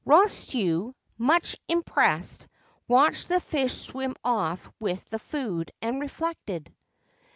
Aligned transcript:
Rosetsu, 0.03 0.95
much 1.19 1.55
impressed, 1.67 2.47
watched 2.87 3.27
the 3.27 3.39
fish 3.39 3.71
swim 3.75 4.15
off 4.23 4.67
with 4.79 5.07
the 5.11 5.19
food, 5.19 5.71
and 5.79 6.01
reflected. 6.01 6.73